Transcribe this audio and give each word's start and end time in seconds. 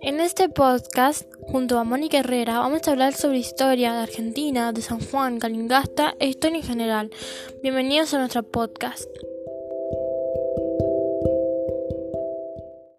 En 0.00 0.20
este 0.20 0.48
podcast, 0.48 1.26
junto 1.40 1.78
a 1.78 1.84
Mónica 1.84 2.18
Herrera, 2.18 2.58
vamos 2.58 2.86
a 2.86 2.90
hablar 2.90 3.14
sobre 3.14 3.38
historia 3.38 3.92
de 3.92 4.02
Argentina, 4.02 4.72
de 4.72 4.82
San 4.82 5.00
Juan, 5.00 5.38
Calingasta 5.38 6.14
e 6.18 6.28
historia 6.28 6.58
en 6.58 6.64
general. 6.64 7.10
Bienvenidos 7.62 8.12
a 8.14 8.18
nuestro 8.18 8.42
podcast. 8.42 9.08